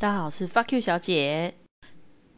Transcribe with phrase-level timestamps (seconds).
[0.00, 1.54] 大家好，我是 Fuck You 小姐。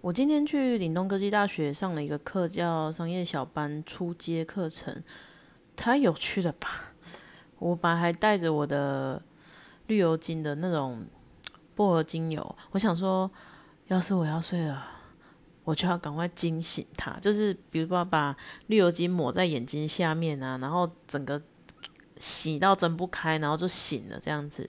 [0.01, 5.01] 我今天去岭东科技大学上了一个课，叫商业小班初阶课程，
[5.77, 6.93] 太有趣了吧！
[7.61, 9.23] 我本来还带着我的
[9.87, 11.07] 绿油精的那种
[11.77, 13.31] 薄荷精油，我想说，
[13.87, 14.85] 要是我要睡了，
[15.63, 18.37] 我就要赶快惊醒它，就是比如说把
[18.67, 21.41] 绿油精抹在眼睛下面啊，然后整个
[22.17, 24.69] 洗到睁不开，然后就醒了这样子。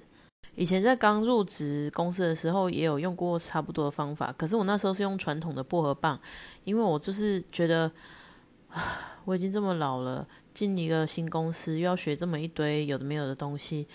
[0.55, 4.33] 以前在刚入职公司的时候，也有用过差不多的方法。
[4.38, 6.20] 可是我那时候是用传统的薄荷棒，
[6.63, 7.91] 因为我就是觉得，
[8.70, 13.88] 啊，我已经这么老了，进一个新公司又要学这么一堆有的没有的东西，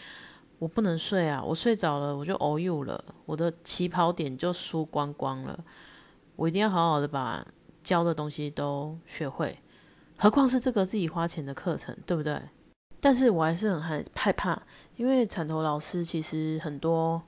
[0.59, 1.41] 我不能睡啊！
[1.41, 5.65] 我睡着了我就偶有了，我的起跑点就输光光了。
[6.35, 7.47] 我一定要好好的把
[7.85, 9.59] 教的东西都学会，
[10.17, 12.41] 何况是这个自己花钱的课程，对不对？
[13.01, 14.61] 但是我还是很害害怕，
[14.97, 17.23] 因为产头老师其实很多，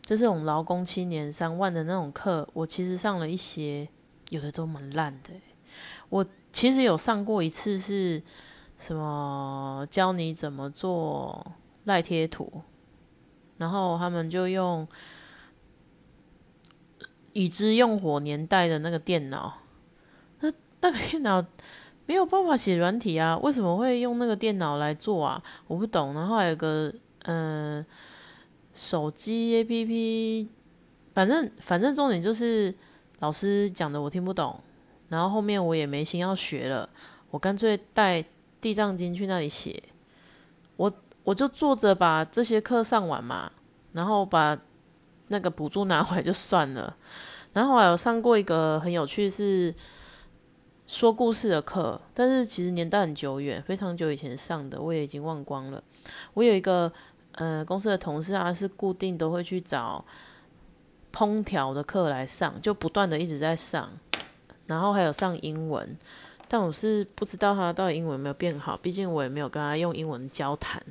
[0.00, 3.86] 就是我们劳工七年三万的那种课，我其实上了一些，
[4.30, 5.34] 有的都蛮烂的。
[6.08, 8.22] 我其实有上过一次，是
[8.78, 11.52] 什么教你怎么做
[11.84, 12.62] 赖贴图，
[13.58, 14.88] 然后他们就用
[17.34, 19.58] 已知用火年代的那个电脑，
[20.40, 21.44] 那那个电脑。
[22.04, 23.38] 没有办法写软体啊？
[23.38, 25.42] 为什么会用那个电脑来做啊？
[25.66, 26.12] 我不懂。
[26.14, 26.92] 然后还有个
[27.24, 27.84] 嗯，
[28.74, 30.48] 手机 APP，
[31.14, 32.74] 反正反正重点就是
[33.20, 34.58] 老师讲的我听不懂，
[35.08, 36.88] 然后后面我也没心要学了，
[37.30, 38.22] 我干脆带
[38.60, 39.80] 地藏经去那里写。
[40.76, 40.92] 我
[41.22, 43.50] 我就坐着把这些课上完嘛，
[43.92, 44.58] 然后把
[45.28, 46.96] 那个补助拿回来就算了。
[47.52, 49.72] 然后我有上过一个很有趣是。
[50.86, 55.82] 说故事的课，但是其实年代很久远，非常久以前上的，我也已经忘光了。
[56.34, 56.92] 我有一个
[57.32, 60.04] 呃公司的同事啊，是固定都会去找
[61.12, 63.90] 烹调的课来上，就不断的一直在上，
[64.66, 65.96] 然后还有上英文，
[66.48, 70.82] 但我是不知道他到底英文有没有变好，毕竟我也没有跟他用英文交谈。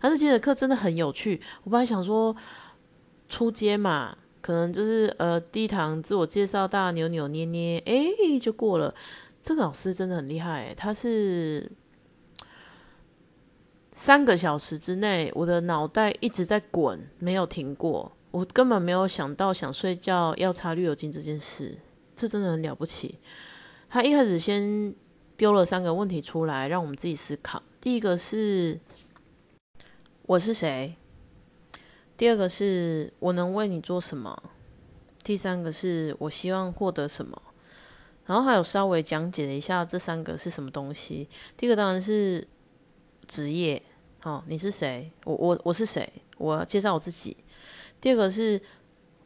[0.00, 2.34] 但是今天的课真的很有趣，我本来想说
[3.28, 8.94] 出街嘛，可能就是呃第一堂自我介绍，大家扭扭捏捏，哎就过了。
[9.46, 11.70] 这个老师真的很厉害，他是
[13.92, 18.10] 三个小时之内，我的脑袋一直在滚，没有停过。
[18.32, 21.78] 我根本没有想到想睡觉要擦绿油精这件事，
[22.16, 23.20] 这真的很了不起。
[23.88, 24.92] 他一开始先
[25.36, 27.62] 丢了三个问题出来，让我们自己思考。
[27.80, 28.80] 第一个是
[30.22, 30.96] 我是谁？
[32.16, 34.42] 第二个是我能为你做什么？
[35.22, 37.40] 第三个是我希望获得什么？
[38.26, 41.28] 然后还有稍微讲解了一下这三个是什么东西。
[41.56, 42.46] 第一个当然是
[43.26, 43.80] 职业，
[44.24, 45.10] 哦，你是谁？
[45.24, 46.12] 我我我是谁？
[46.36, 47.36] 我介绍我自己。
[48.00, 48.60] 第二个是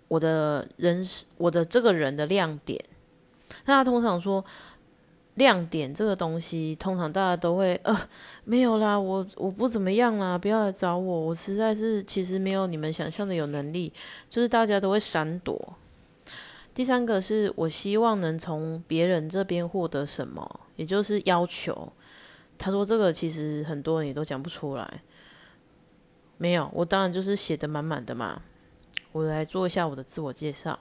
[0.08, 1.04] 我的人，
[1.38, 2.82] 我的这个人的亮点。
[3.64, 4.44] 那他通常说
[5.34, 7.98] 亮点这个东西，通常大家都会呃
[8.44, 13.92] 没有啦，我我不怎么样啦，不要来找我，我实在是其实没有你们想象的有能力，
[14.28, 15.74] 就是大家都会闪躲。
[16.72, 21.92] 第三个是我希望能从别人这边获得什么，也就是要求。
[22.56, 25.02] 他说这个其实很多人也都讲不出来。
[26.38, 28.42] 没有，我当然就是写的满满的嘛。
[29.12, 30.78] 我来做一下我的自我介绍。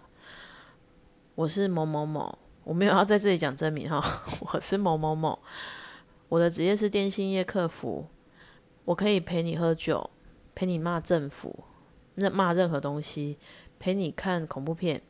[1.36, 4.02] 我是某某某，我没有要在这里讲真名哈。
[4.54, 5.40] 我是某某某，
[6.30, 8.06] 我的职业是电信业客服。
[8.86, 10.10] 我可以陪你喝酒，
[10.54, 11.64] 陪你骂政府，
[12.16, 13.38] 那骂任何东西，
[13.80, 15.02] 陪你看恐怖片。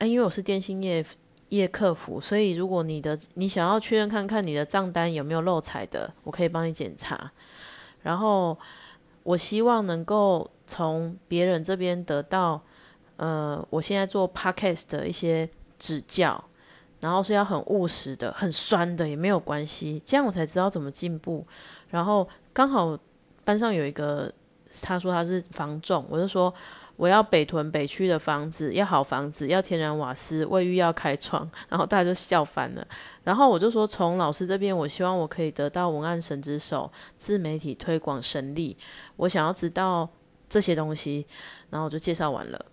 [0.00, 1.04] 哎，因为我是电信业
[1.50, 7.30] 业客服，所以如果你的你想要确认看看你的账单有没有漏财的，我可以帮你检查。
[8.00, 8.56] 然后
[9.24, 12.62] 我希望能够从别人这边得到，
[13.18, 15.46] 呃，我现在做 podcast 的一些
[15.78, 16.42] 指教，
[17.00, 21.46] 然后是要很务实的、很酸的也没有关系，这样我才知道怎么进步。
[21.90, 22.98] 然后刚好
[23.44, 24.32] 班上有一个，
[24.80, 26.50] 他说他是防重，我就说。
[27.00, 32.86] 我要北屯北区的房子，要好房子，要天然瓦斯，卫浴要开窗，然后大家就笑翻了。
[33.24, 38.76] 然后我就说，从老师这边，我希望我可以得到文案神之手，自媒体推广神力。
[39.16, 40.06] 我想要知道
[40.46, 41.26] 这些东西，
[41.70, 42.66] 然后我就介绍完了。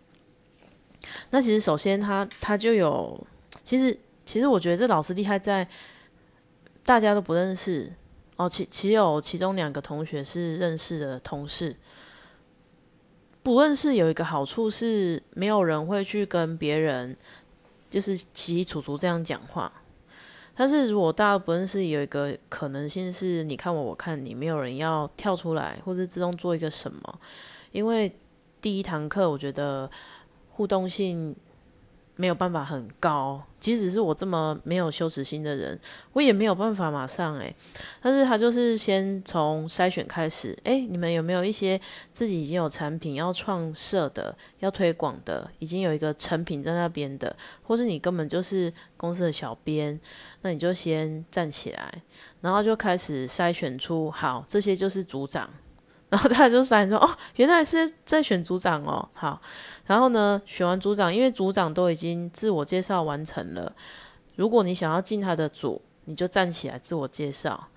[1.30, 3.26] 那其实首先他他就有，
[3.64, 5.66] 其实其实我觉得这老师厉害在
[6.84, 7.94] 大家都不认识
[8.36, 11.74] 哦，其其有其中两个同学是认识的同事。
[13.48, 17.16] 不认识有一个好处是，没有人会去跟别人
[17.90, 19.72] 就是起起楚楚这样讲话。
[20.54, 27.20] 但是如果大家不认识，有一个可能性是，你看我，我看你，没有人要跳出来，或是自动做一个什么。
[27.72, 28.14] 因为
[28.60, 29.90] 第一堂课，我觉得
[30.50, 31.34] 互动性。
[32.18, 35.80] 没有办法很高，即使是我这么没有羞耻心的人，
[36.14, 37.56] 我也没有办法马上诶。
[38.02, 41.80] 但是他就是先从筛选开始，诶，你们有没有一些
[42.12, 47.34] 自己已经有产品要创设的、要推广的，已经有一个成品在那边的，
[47.64, 50.00] 或是你根本就是公司的小编，
[50.42, 52.02] 那你就先站起来，
[52.42, 55.50] 然后就开始筛选出好，这些就是组长。
[56.10, 59.42] 然后他就闪说：“哦，原来是在选组长哦。”好，
[59.86, 63.76] 然后呢，选完组长，因为组长都已经自我介绍完成了。
[64.36, 67.68] 如果你想要进他的组，你就站起来自我介绍。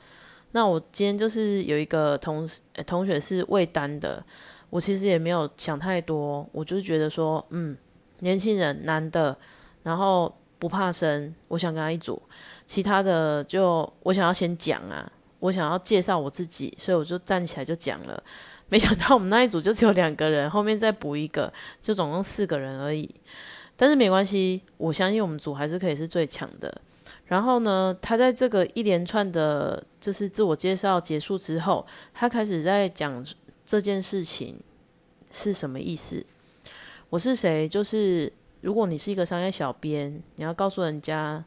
[0.53, 2.49] 那我今天就是有一个同
[2.87, 4.23] 同学是未单的，
[4.69, 7.77] 我其实也没有想太多，我就觉得说，嗯，
[8.21, 9.37] 年轻人，男的，
[9.83, 12.21] 然后不怕生，我想跟他一组。
[12.67, 15.11] 其他的就我想要先讲啊。
[15.41, 18.23] 我想要介绍我自己，所以我就站起来就讲了。
[18.71, 21.53] 没想到我们那一组就只有两个人，后面再补一个，
[21.83, 23.13] 就总共四个人而已。
[23.77, 26.73] 但是没关系，我相信我们组还是可以是最强的。
[27.27, 33.25] 然后呢，他在这个一连串的，就是自我介绍结束之后，他开始在讲
[33.65, 34.61] 这件事情
[35.31, 36.25] 是什么意思。
[37.09, 37.69] 我是谁？
[37.69, 41.45] 就是如果你是一个商业小编，你要告诉人家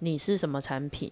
[0.00, 1.10] 你是什么产品。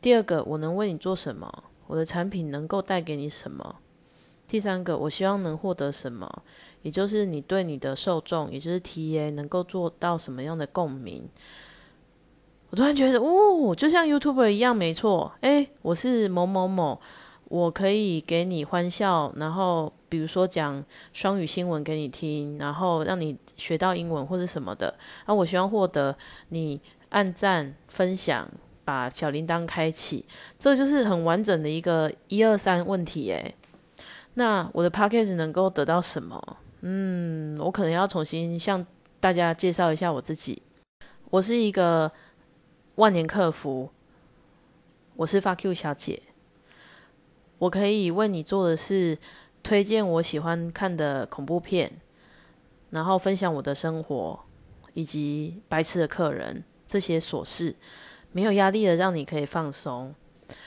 [0.00, 1.64] 第二个，我能为你做什么？
[1.88, 3.76] 我的产品能够带给你什么？
[4.46, 6.42] 第三个，我希望能获得什么？
[6.82, 11.28] 也就是你对你的受众，也就是 TA，能够做到什么样的共鸣？
[12.70, 15.32] 我突然觉得，哦，就像 YouTuber 一样，没错。
[15.40, 17.00] 诶，我是某某某，
[17.44, 24.94] 我可以给你欢笑，然后比如说讲双语新闻给你听，然后让你学到英文或者什么的。
[25.24, 26.16] 啊，我希望获得
[26.50, 28.48] 你按赞分享。
[28.88, 30.24] 把小铃铛开启，
[30.58, 33.54] 这就是很完整的一个一二三问题诶。
[34.32, 36.56] 那我的 podcast 能够得到什么？
[36.80, 38.86] 嗯，我可能要重新向
[39.20, 40.62] 大家介绍一下我自己。
[41.28, 42.10] 我是一个
[42.94, 43.90] 万年客服，
[45.16, 46.22] 我是发 Q 小姐。
[47.58, 49.18] 我可以为你做的是
[49.62, 51.92] 推荐我喜欢看的恐怖片，
[52.88, 54.40] 然后分享我的生活
[54.94, 57.76] 以及白痴的客人这些琐事。
[58.32, 60.14] 没有压力的，让你可以放松，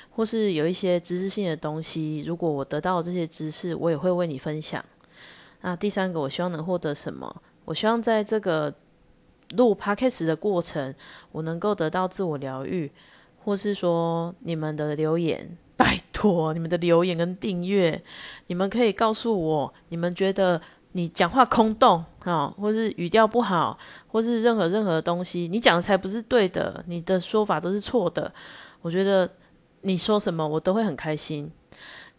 [0.10, 2.24] 或是有一些知识性的东西。
[2.26, 4.84] 如果我得到这些知识，我也会为你分享。
[5.62, 7.42] 那第三个，我希望能获得什么？
[7.66, 8.74] 我希望在这个
[9.56, 10.94] 录 podcast 的过程，
[11.32, 12.92] 我能够得到自我疗愈，
[13.44, 18.02] 或是说你们的留言，拜托你们的留言跟订阅，
[18.48, 20.62] 你们可以告诉我，你们觉得。
[20.94, 23.78] 你讲话空洞啊，或是语调不好，
[24.08, 28.32] 或是任何任何东西，你讲的才不是对的，你的说法都是错的。
[28.82, 29.30] 我觉得
[29.82, 31.50] 你说什么我都会很开心。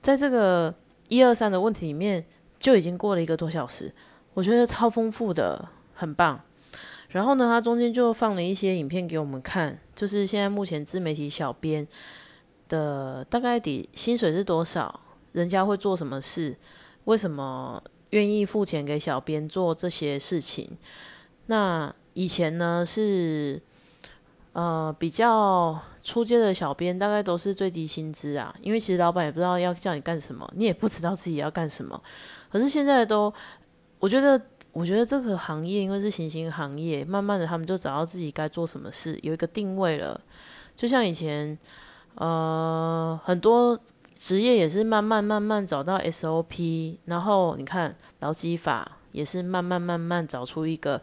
[0.01, 0.75] 在这个
[1.09, 2.25] 一二三的问题里面，
[2.59, 3.93] 就已经过了一个多小时，
[4.35, 6.41] 我觉得超丰富的，很棒。
[7.11, 11.87] 然后呢，他中间就放了一些影片给我们看，就是现在目前自媒体小编
[12.69, 15.01] 的大概底薪水是多少，
[15.33, 16.57] 人家会做什么事，
[17.05, 17.83] 为什么？
[18.13, 20.79] 愿意付钱给小编做这些事情。
[21.47, 23.61] 那以前呢是，
[24.53, 28.55] 呃，比较出街的小编，大概都是最低薪资啊。
[28.63, 32.01] 因为其实老板也不知道要叫你干什么，你也不知道自己要干什么。
[32.51, 33.33] 可是现在都，
[33.99, 34.41] 我觉得，
[34.73, 40.21] 我觉得这个行业因为是新兴行业，慢慢的他们就找到自己该做什么事，有一个定位了。
[40.77, 41.59] 就像以前，
[42.17, 43.79] 呃，很多。
[44.23, 51.03] 职业也是慢慢慢慢找到 SOP，然后你看劳基法也是慢慢慢慢找出一个，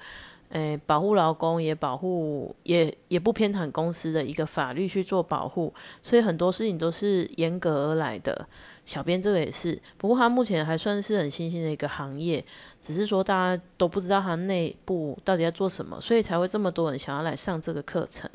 [0.52, 8.48] 诶，保护劳工也保护也也不偏袒公司的一个法律去做保护，所以很多事情都是严格而来的。
[8.86, 12.42] 小编这个也是，不过他目前还算是很新兴的一个行业，
[12.80, 18.30] 只是说大家都不知道他内部到底在做什么，所以才会这么多人想要来上这个课程。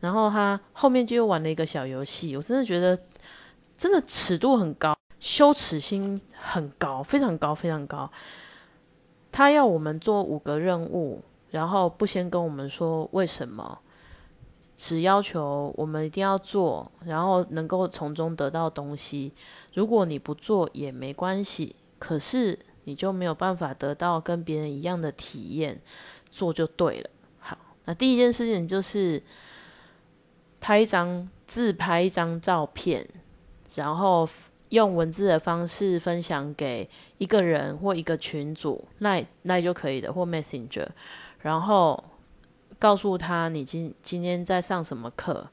[0.00, 2.98] 然后他后面就又玩了一个小游戏，我真的觉得。
[3.76, 8.10] 真的尺度很高，羞耻心很高，非常高，非常高。
[9.30, 13.78] 他要我们做五个任务，然后不先跟我们说为什么，
[14.76, 19.34] 只要求我们一定要做，然后能够从中得到东西。
[19.74, 25.82] 如果你不做也没关系，可是你就没有办法得到跟别人一样的体验，
[26.30, 27.10] 做就对了。
[27.38, 29.22] 好，那第一件事情就是
[30.60, 33.06] 拍一张自拍一张照片。
[33.74, 34.28] 然后
[34.70, 40.86] 用文字的方式分享给一个人或一个群组，那那就可以的，或 Messenger，
[41.40, 42.02] 然后
[42.78, 45.48] 告诉他你今今天在上什么课。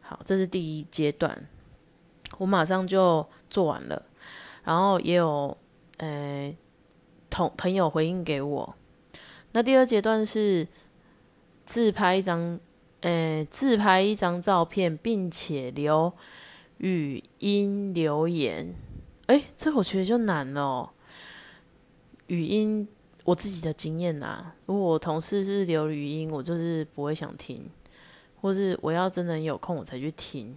[0.00, 1.48] 好，这是第一阶段，
[2.38, 4.02] 我马上就做完了。
[4.62, 5.56] 然后也有，
[5.98, 6.54] 呃，
[7.28, 8.74] 同朋友回应给我。
[9.52, 10.66] 那第二阶段是
[11.64, 12.58] 自拍一张，
[13.00, 16.12] 诶，自拍一张照片，并且留
[16.78, 18.74] 语音留言。
[19.26, 20.90] 哎，这我觉得就难了。
[22.26, 22.86] 语音，
[23.24, 27.68] 我自己的经验呐，如果我同事是留语音，我就是不会想听，
[28.40, 30.56] 或是我要真的有空我才去听。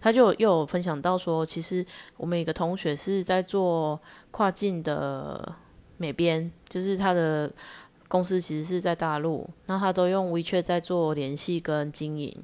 [0.00, 1.84] 他就又有分享到说，其实
[2.16, 5.54] 我们一个同学是在做跨境的
[5.96, 7.52] 美编，就是他的
[8.08, 12.34] 公司其实是在大陆，那他都用 WeChat 在做联系跟经营。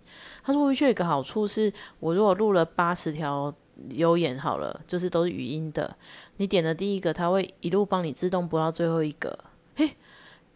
[0.43, 3.55] 他说 WeChat 有个好处是，我如果录了八十条。
[3.89, 5.97] 留言好了，就是都是语音的。
[6.37, 9.37] 你点的第一个，它会一路帮你自动播到最后一个。
[9.75, 9.97] 嘿，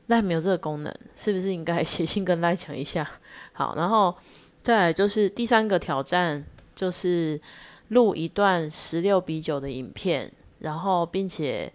[0.07, 3.09] 赖没有这个功能，是不是应该 写信跟赖讲一下？
[3.53, 4.15] 好，然后
[4.63, 6.45] 再来就是第三个挑战，
[6.77, 7.41] 就是
[7.89, 11.73] 录一段十六比九的影片，然后并且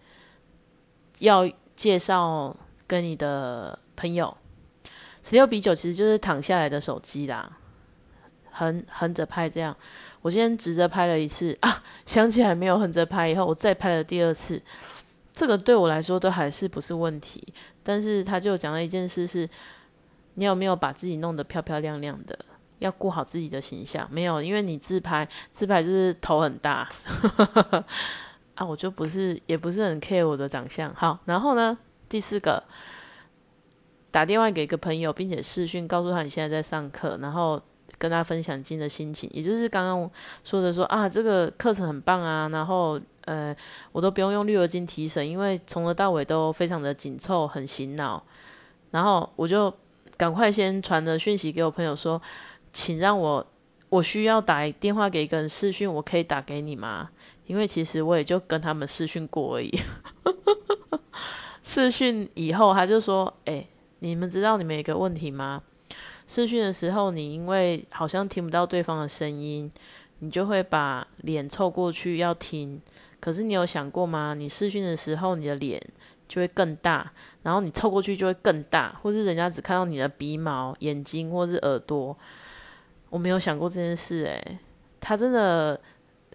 [1.20, 2.56] 要介绍
[2.92, 4.36] 跟你的朋友。
[5.24, 7.50] 十六比九其实就是躺下来的手机啦，
[8.52, 9.74] 横横着拍这样。
[10.22, 14.62] 我先直着拍了一次啊，想起来没有横着拍，以后我再拍了第二次，
[15.32, 17.42] 这个对我来说都还是不是问题。
[17.82, 19.48] 但是他就讲了一件事是，
[20.34, 22.38] 你有没有把自己弄得漂漂亮亮的，
[22.80, 24.06] 要顾好自己的形象？
[24.12, 26.90] 没有，因为你自拍，自拍就是头很大
[28.56, 30.94] 啊，我就不是，也不是很 care 我的长相。
[30.94, 31.78] 好，然后呢，
[32.12, 32.62] 第四个，
[34.12, 37.62] 打电话给一个朋友，并且视讯告诉他你现在在上课，然后。
[37.98, 40.10] 跟他分享今的心情，也就是刚刚
[40.44, 43.56] 说的说啊，这个课程很棒啊，然后呃，
[43.92, 48.24] 我都不用用绿油精提神，因为从头到尾都非常的紧凑，很醒脑。
[48.90, 49.72] 然后我就
[50.18, 52.20] 赶快先传的讯息给我朋友说，
[52.74, 53.46] 请让我
[53.90, 57.12] 我需要打电话给一个人视讯，我可以打给你吗？
[57.46, 59.80] 因为其实我也就跟他们视讯过而已。
[61.64, 63.66] 视讯以后他就说，哎，
[64.00, 65.62] 你们知道你们有个问题吗？
[66.28, 69.70] 视讯的时候，你因为好像听不到对方的声音，
[70.20, 72.82] 你就会把脸凑过去要听。
[73.20, 74.34] 可是你有想过吗？
[74.34, 75.80] 你视讯的时候，你的脸
[76.28, 77.12] 就会更大，
[77.44, 82.18] 然后你凑过去就会更大，或是人家只看到你的鼻毛、眼睛或是耳朵。
[83.10, 84.58] 我没有想过这件事，诶，
[85.00, 85.80] 他真的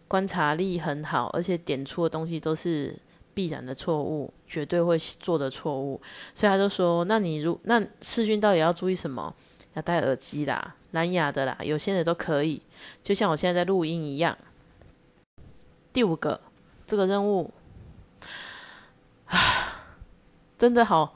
[0.06, 2.95] 观察力很好，而且点出的东西都是
[3.37, 6.00] 必然的错误，绝对会做的错误。
[6.35, 9.35] 所以他就说：“那你如那试训到底要注意什么？”
[9.76, 12.62] 要戴耳机啦，蓝牙的啦，有线的都可以，
[13.02, 14.38] 就像我现在在录音一样。
[15.93, 16.40] 第五个，
[16.87, 17.52] 这个任务，
[19.26, 19.85] 啊，
[20.57, 21.14] 真的好，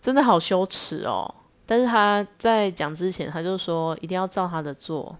[0.00, 1.34] 真的好羞耻哦。
[1.66, 5.18] 但是他在讲之前，他就说一定要照他的做。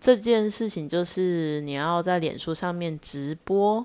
[0.00, 3.84] 这件事情就是你要在脸书上面直播，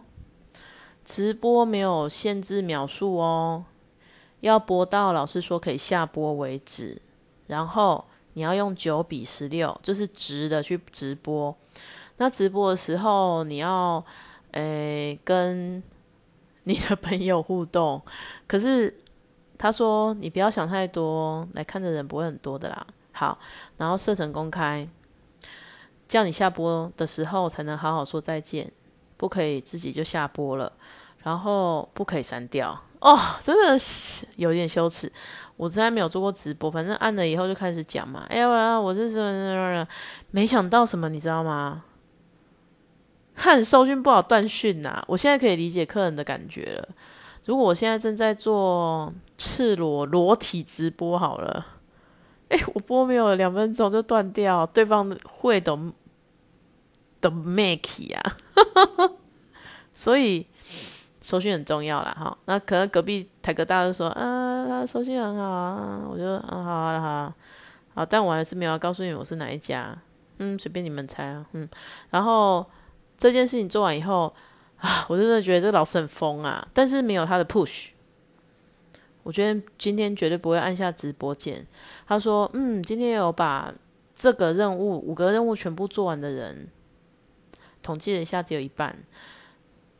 [1.09, 3.65] 直播没有限制秒数哦，
[4.41, 7.01] 要播到老师说可以下播为止。
[7.47, 11.53] 然后你要用九比十六，就是直的去直播。
[12.17, 14.05] 那直播的时候，你要
[14.51, 15.81] 诶跟
[16.65, 17.99] 你的朋友互动。
[18.45, 18.95] 可是
[19.57, 22.85] 他说你不要想太多，来看的人不会很多的啦。
[23.13, 23.39] 好，
[23.77, 24.87] 然后设成公开，
[26.07, 28.71] 叫你下播的时候才能好好说再见，
[29.19, 30.73] 不可以自己就下播了。
[31.21, 32.71] 然后不可以删掉
[33.01, 35.11] 哦，真的是有点羞耻。
[35.57, 38.25] 我之前没有做过直播，反正按了以后就开始讲嘛。
[38.29, 39.85] 哎呀，我这是
[40.31, 41.83] 没想到什么，你知道吗？
[43.33, 45.03] 很收讯不好，断讯呐。
[45.07, 46.87] 我现在可以理解客人的感觉了。
[47.43, 51.65] 如果我现在正在做赤裸裸体直播好了，
[52.47, 55.91] 哎，我播没有两分钟就断掉，对方会懂
[57.21, 58.37] 的 make 啊，
[59.93, 60.47] 所以。
[61.21, 67.33] 收讯很重要啦，哈，那可能隔壁台哥大就说啊，收讯很好啊，我就嗯好啊好，
[67.93, 69.95] 好，但我还是没有要告诉你我是哪一家，
[70.39, 71.69] 嗯，随便你们猜啊，嗯，
[72.09, 72.65] 然后
[73.15, 74.33] 这件事情做完以后
[74.77, 77.89] 啊，我真的觉得这老师很疯啊，但是没有他的 push，
[79.21, 81.63] 我觉得今天绝对不会按下直播键。
[82.07, 83.71] 他说，嗯，今天有把
[84.15, 86.67] 这个任务五个任务全部做完的人，
[87.81, 88.97] 统计了一下，只有一半。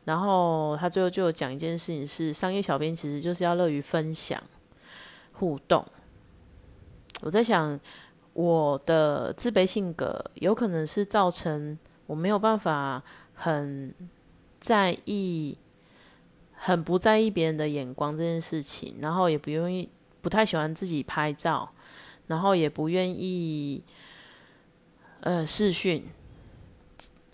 [0.04, 4.42] 然后他最后就讲一件事情，是商业小编其实就是要乐于分享、
[5.32, 5.86] 互动。
[7.20, 7.78] 我在想，
[8.32, 13.02] 我的自卑性格有可能是造成我没有办法
[13.34, 13.94] 很
[14.58, 15.58] 在意、
[16.54, 19.88] 很不在意别人的眼光这件事情，然后也不愿意、
[20.22, 21.70] 不太喜欢自己拍照，
[22.26, 23.84] 然后也不愿意
[25.20, 26.08] 呃视讯。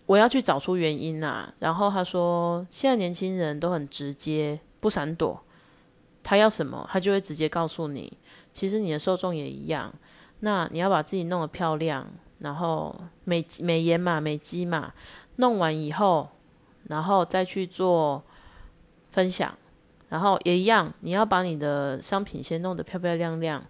[0.06, 1.52] 我要去找出原因呐。
[1.58, 5.40] 然后他说，现在年轻人都很直接，不闪躲，
[6.22, 8.12] 他要什么，他就会直接告诉你。
[8.52, 9.92] 其实你的受众也一样，
[10.40, 12.06] 那你要把自己弄得漂亮，
[12.38, 12.94] 然后
[13.24, 14.92] 美美颜嘛，美肌嘛，
[15.36, 16.28] 弄完以后，
[16.84, 18.22] 然后再去做
[19.10, 19.56] 分享，
[20.08, 23.62] 然后也一样，你要把你的商品先弄得漂漂亮亮，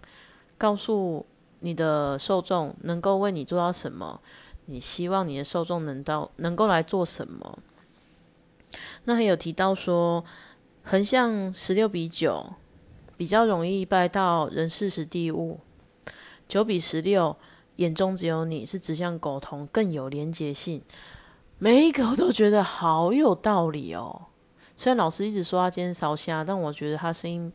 [0.57, 1.25] 告诉
[1.59, 4.19] 你的受众能够为你做到什么，
[4.67, 7.59] 你希望你的受众能到能够来做什么。
[9.05, 10.23] 那还有提到说，
[10.83, 12.53] 横向十六比九
[13.15, 15.59] 比较容易拜到人事时地物，
[16.47, 17.35] 九比十六
[17.77, 20.81] 眼中只有你是指向沟通更有连结性。
[21.57, 24.27] 每一个我都觉得好有道理哦。
[24.75, 27.51] 虽然老师一直说他今天烧虾，但我觉得他声音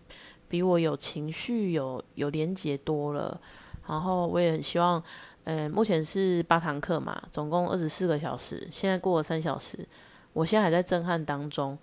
[0.48, 3.40] 比我有情绪、有有连结多了。
[3.86, 5.02] 然后我也很希望，
[5.44, 9.86] 呃，目前是八堂课嘛，总共二十四个小时，现在过了三小时。
[10.32, 11.76] 我现在还在震撼当中，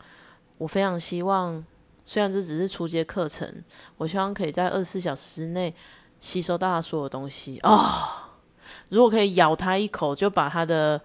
[0.57, 1.63] 我非常希望，
[2.03, 3.63] 虽然这只是初阶课程，
[3.97, 5.71] 我希望可以在二十四小时之内
[6.19, 8.31] 吸收到他所有东西啊！
[8.89, 10.99] 如果可以咬他一口，就把他的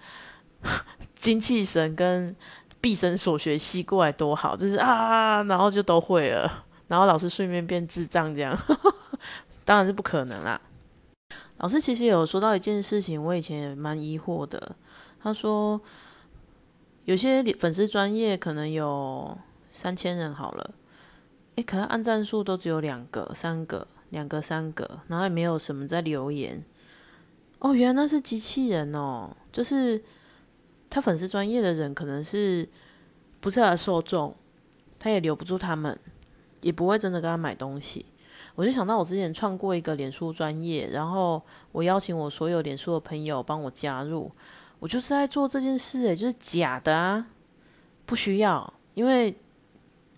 [1.15, 2.35] 精气神跟
[2.81, 4.57] 毕生所学吸过来，多好！
[4.57, 8.59] 就是啊，然后就都会了，然后老师顺便变智障这样，
[9.67, 10.59] 当然是不可能啦。
[11.65, 14.77] 老师其实有说到一件事情，我以前也蛮疑惑的，
[15.19, 15.81] 他说。
[17.07, 19.37] 有些粉丝专业可能有
[19.73, 20.75] 三千人好了，
[21.57, 26.65] 诶，可能按赞数都只有两个、三个、两个、三个，然后也没有什么在留言。
[27.59, 30.03] 哦，原来那是机器人哦，就是
[30.89, 32.67] 他粉丝专业的人可能是
[33.41, 34.35] 不是他的受众，
[34.99, 35.99] 他也留不住他们，
[36.63, 38.07] 也不会真的跟他买东西。
[38.55, 41.43] 我就想到我之前创过一个脸书专业，然后
[41.73, 44.31] 我邀请我所有脸书的朋友帮我加入。
[44.79, 47.27] 我就是在做这件事，诶，就是假的啊，
[48.05, 49.35] 不需要，因为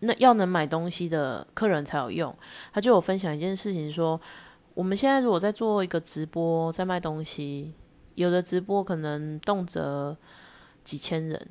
[0.00, 2.34] 那要能买东西的客人才有用。
[2.72, 4.20] 他就有分享一件事情，说
[4.74, 7.72] 我们现在如果在做一个直播，在卖东西，
[8.16, 10.16] 有的直播可能动辄
[10.84, 11.48] 几千人，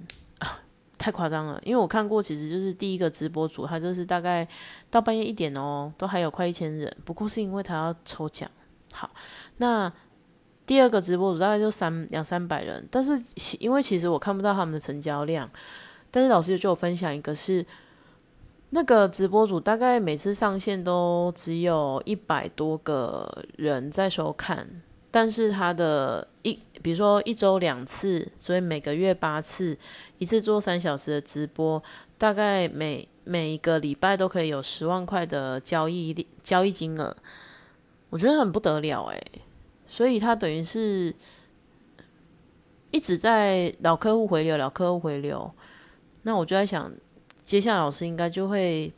[1.06, 1.62] 太夸张了。
[1.64, 4.48] 因为我看过，其实就是第一个直播主，他就是大概
[4.90, 6.92] 到半夜一点哦，都还有快一千人。
[7.06, 8.50] 不过是因为他要抽奖。
[8.92, 9.10] 好，
[9.58, 9.92] 那。
[10.68, 13.22] 第二个直播主大概就三两三百人，但是
[13.60, 15.48] 因为其实我看不到他们的成交量，
[16.10, 17.64] 但是老师就有分享一个是
[18.72, 24.68] 那个直播主大概每次上线都只有一百多个人在收看，
[25.16, 29.78] 但是他的一比如说一周两次，所以每个月八次，
[30.18, 31.82] 一次做三小时的直播，
[32.18, 37.16] 大概每每一个礼拜都可以有十万块的交易交易金额，
[38.10, 39.42] 我觉得很不得了诶。
[39.88, 41.16] 所以他等于是
[42.92, 45.50] 一直在老客户回流，老客户回流。
[46.24, 46.92] 那我就在想，
[47.42, 48.92] 接下来老师应该就会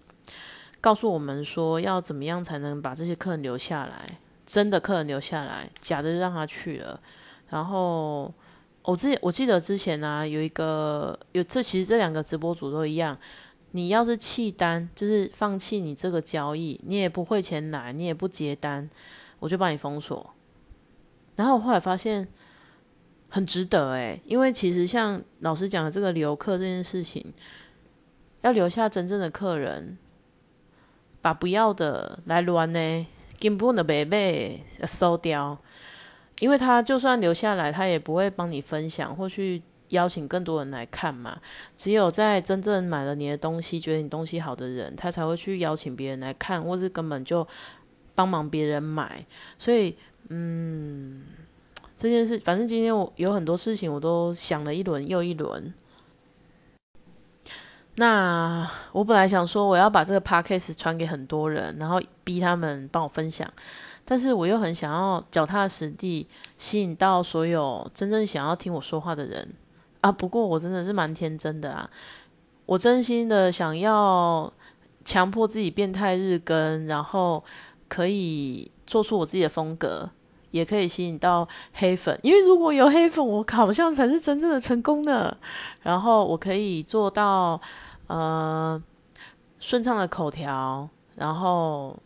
[0.81, 4.17] 告诉我们说，要怎么样才能把这些客人留下来？
[4.47, 6.99] 真的客人留下来，假的就让他去了。
[7.49, 8.33] 然后
[8.83, 13.17] 我之我记得之前呢，有一个有这其实这两个直播主都一样，
[13.71, 18.89] 你要是弃单，就是放弃你这个交易，你也不汇钱来，你也不接单，
[19.39, 20.33] 我就把你封锁。
[21.35, 22.27] 然后我后来发现
[23.29, 27.33] 很值得诶，因为其实像老师讲的这个留客这件事情，
[28.41, 29.97] 要留下真正的客人，
[31.21, 33.07] 把不要的来乱呢，
[33.39, 35.57] 根本的被被收掉。
[36.39, 41.39] 因为他就算留下来，他也不会帮你分享或去邀请更多人来看嘛。
[41.75, 47.47] 只有在真正买了你的东西，觉得你东西好的人，他才会去邀请别人来看，或是根本就
[48.13, 49.25] 帮忙别人买。
[49.57, 49.95] 所以。
[50.29, 51.23] 嗯，
[51.95, 55.73] 这件事，反正今天我有很多事情，我都想了一轮又一轮。
[57.99, 63.51] 那我本来想说，我要把这个 podcast 传给很多人，然后逼他们帮我分享，
[64.05, 66.27] 但是我又很想要脚踏实地，
[66.59, 69.51] 吸引到所有真正想要听我说话的人
[70.01, 70.11] 啊。
[70.11, 71.89] 不过我真的是蛮天真的啊，
[72.67, 74.53] 我真心的想要
[75.03, 77.43] 强迫自己变态日更，然后
[77.87, 80.07] 可以做出我自己的风格。
[80.51, 85.37] 也可以吸引到黑粉，因为如果有黑粉，我好像才是真正的成功的。
[85.81, 87.59] 然后我可以做到
[88.07, 88.81] 呃
[89.59, 91.97] 顺畅的口条，然后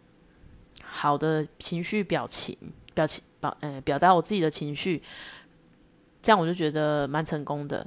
[0.84, 2.58] 好的情绪表情
[2.94, 5.02] 表情表呃表达我自己的情绪，
[6.22, 7.86] 这样我就觉得蛮成功的。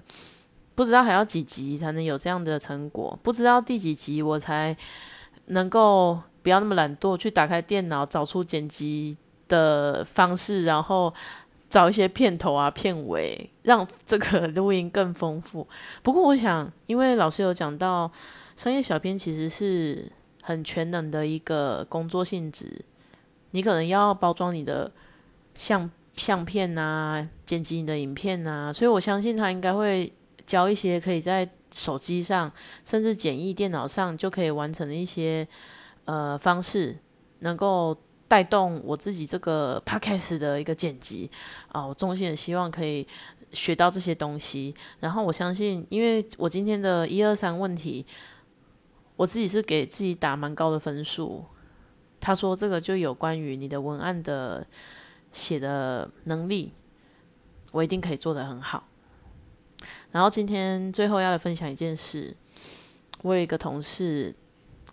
[0.75, 3.19] 不知道还要几集才能有这样的成果？
[3.23, 4.77] 不知道第几集我才
[5.47, 9.17] 能够不要那么懒惰，去打开电脑找出剪辑。
[9.49, 11.13] 的方式，然后
[11.69, 15.67] 找一些片头啊、片尾，让这个录音更丰富。
[16.03, 18.11] 不过，我想，因为老师有讲到，
[18.55, 20.11] 商业小编其实是
[20.43, 22.85] 很全能的一个工作性质，
[23.51, 24.91] 你可能要包装你的
[25.55, 30.13] 相相片啊，剪辑你的影片啊，所以我相信他应该会
[30.47, 32.51] 教一些可以在手机上，
[32.85, 35.47] 甚至简易电脑上就可以完成的一些
[36.05, 36.99] 呃方式，
[37.41, 37.97] 能够。
[38.27, 41.31] 带动我自己这个 podcast 的一个剪辑
[41.69, 43.07] 啊，我衷心的希望可以
[43.53, 44.75] 学到这些东西。
[45.01, 48.05] 然后我相信，因为我今天的一二三问题，
[49.17, 51.45] 我自己是给自己打蛮高的分数。
[52.21, 54.67] 他说这个就有关于你的文案的
[55.31, 56.73] 写的能力，
[57.73, 58.89] 我一定可以做得很好。
[60.11, 62.35] 然后今天最后要来分享一件事，
[63.23, 64.35] 我有一个同事。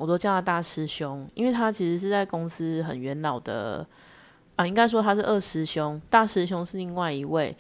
[0.01, 3.85] 我都叫他大师兄，因为他其实是在公司很元老的
[4.55, 7.55] 啊，应该说他是二师兄，大师兄是另外一位。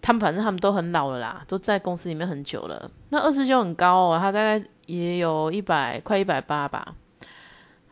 [0.00, 2.90] 他们反正他们都很老了啦，都在公司里面很久了。
[3.10, 6.96] 那二师兄很高哦，他大概也有一百快一百八吧。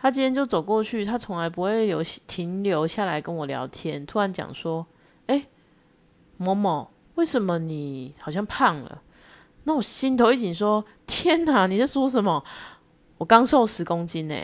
[0.01, 4.85] 他今天就走过去，他从来不会有停留下来跟我聊天，突然讲说
[5.29, 5.47] ：“哎，
[6.37, 9.03] 某某，为什么你好像胖了？”
[9.65, 12.43] 那我心头一紧，说：“天哪，你在说什么？”
[13.21, 14.35] 我刚瘦十公斤呢，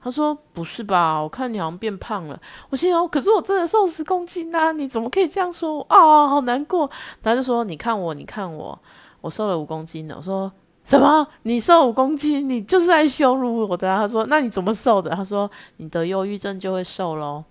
[0.00, 1.20] 他说不是吧？
[1.20, 2.40] 我看你好像变胖了。
[2.70, 4.70] 我心想，可是我真的瘦十公斤啊！
[4.70, 6.28] 你怎么可以这样说啊？
[6.28, 6.88] 好难过。
[7.20, 8.78] 他就说：“你看我，你看我，
[9.20, 10.52] 我瘦了五公斤呢。”我说
[10.86, 11.26] ：“什么？
[11.42, 12.48] 你瘦五公斤？
[12.48, 17.42] 你就是在羞辱我的啊？”他说：“那你怎么瘦的？”他说：“你得忧郁症就会瘦喽。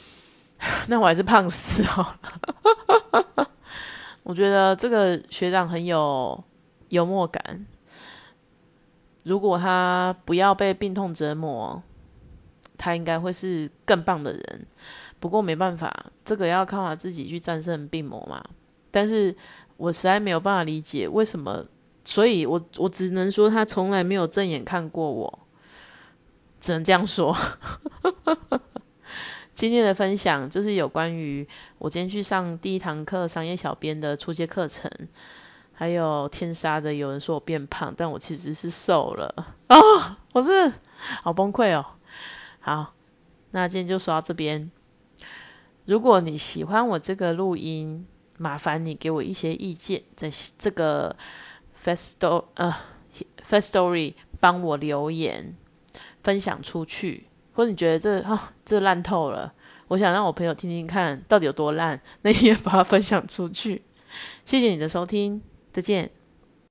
[0.88, 2.06] ”那我还是胖死哦。
[4.24, 6.42] 我觉得这个学长很有
[6.88, 7.66] 幽默感。
[9.26, 11.82] 如果他不要被病痛折磨，
[12.78, 14.66] 他应该会是更棒的人。
[15.18, 18.40] 不过没办法，这个要靠他自己去战胜病魔嘛。
[18.92, 19.34] 但是
[19.76, 21.66] 我实在没有办法理解为什么，
[22.04, 25.38] 所以我我只能说他从来没有正眼看过我，
[26.60, 27.36] 只能这样说。
[29.56, 31.44] 今天的分享就是有关于
[31.78, 34.88] 我今天去上第一堂课商业小编的初阶课程。
[35.78, 39.76] 还有天杀的，有人说我变胖，但我其实是瘦了啊！
[40.32, 40.72] 我是
[41.22, 41.84] 好崩溃哦。
[42.60, 42.94] 好，
[43.50, 44.70] 那今天就说到这边。
[45.84, 48.06] 如果你喜欢我这个录音，
[48.38, 51.14] 麻烦你给我一些意见，在这个
[51.84, 52.74] Fast Story 呃
[53.46, 55.54] Fast Story 帮我留言
[56.22, 59.52] 分享出去，或者你觉得这啊这烂透了，
[59.88, 63.82] 我想让我朋友听听看到底有多烂，那你也把它分享出去。
[64.46, 65.42] 谢谢你的收听。
[65.76, 66.15] 再见。